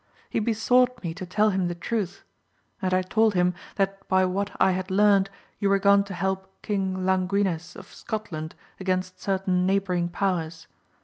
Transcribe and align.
He 0.31 0.39
besought 0.39 1.03
me 1.03 1.13
to 1.13 1.27
tell 1.27 1.51
him 1.51 1.67
the 1.67 1.75
truth, 1.75 2.23
and 2.81 2.91
I 2.91 3.03
told, 3.03 3.35
him, 3.35 3.53
that 3.75 4.07
by 4.07 4.25
what 4.25 4.49
I 4.59 4.71
had 4.71 4.89
learnt, 4.89 5.29
you 5.59 5.69
were 5.69 5.77
gone 5.77 6.03
to 6.05 6.15
help 6.15 6.51
King 6.63 7.05
Languines 7.05 7.75
of 7.75 7.93
Scot 7.93 8.31
land 8.31 8.55
against 8.79 9.21
certain 9.21 9.67
neighbouring 9.67 10.09
powers. 10.09 10.65